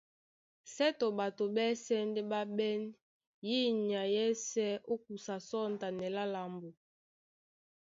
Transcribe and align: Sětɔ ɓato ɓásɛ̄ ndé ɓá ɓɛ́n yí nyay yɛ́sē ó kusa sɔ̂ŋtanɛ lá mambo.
Sětɔ 0.73 1.07
ɓato 1.17 1.43
ɓásɛ̄ 1.55 1.99
ndé 2.09 2.21
ɓá 2.31 2.41
ɓɛ́n 2.57 2.81
yí 3.47 3.57
nyay 3.87 4.09
yɛ́sē 4.15 4.67
ó 4.91 4.95
kusa 5.03 5.35
sɔ̂ŋtanɛ 5.47 6.07
lá 6.15 6.23
mambo. 6.33 6.69